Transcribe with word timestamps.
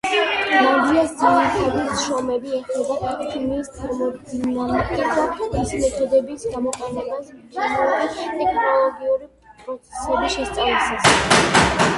ლანდიას 0.67 1.11
ძირითადი 1.17 1.97
შრომები 2.03 2.55
ეხება 2.59 3.11
ქიმიის 3.33 3.69
თერმოდინამიკას 3.75 5.13
და 5.13 5.27
მისი 5.53 5.83
მეთოდების 5.85 6.47
გამოყენებას 6.55 7.29
ქიმიურ-ტექნოლოგიურ 7.53 9.29
პროცესების 9.63 10.37
შესწავლისას. 10.41 11.81